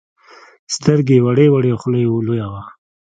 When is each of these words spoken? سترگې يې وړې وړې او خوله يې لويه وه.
سترگې 0.73 1.15
يې 1.19 1.23
وړې 1.25 1.47
وړې 1.49 1.69
او 1.73 1.79
خوله 1.81 1.97
يې 2.03 2.07
لويه 2.27 2.47
وه. 2.51 2.61